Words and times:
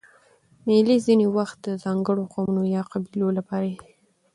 مېلې 0.65 0.95
ځیني 1.05 1.27
وخت 1.37 1.57
د 1.63 1.67
ځانګړو 1.83 2.29
قومونو 2.33 2.63
یا 2.75 2.81
قبیلو 2.91 3.27
له 3.37 3.41
پاره 3.47 3.67
يي. 3.73 3.77